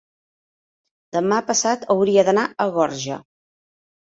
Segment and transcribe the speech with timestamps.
[1.17, 3.21] Demà passat hauria d'anar a Gorga.